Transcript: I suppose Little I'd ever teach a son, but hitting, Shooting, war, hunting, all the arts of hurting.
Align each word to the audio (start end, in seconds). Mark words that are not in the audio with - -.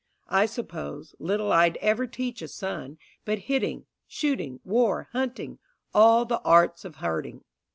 I 0.29 0.47
suppose 0.47 1.13
Little 1.19 1.51
I'd 1.51 1.77
ever 1.77 2.07
teach 2.07 2.41
a 2.41 2.47
son, 2.47 2.97
but 3.23 3.37
hitting, 3.37 3.85
Shooting, 4.07 4.59
war, 4.63 5.09
hunting, 5.11 5.59
all 5.93 6.25
the 6.25 6.41
arts 6.41 6.83
of 6.83 6.95
hurting. 6.95 7.43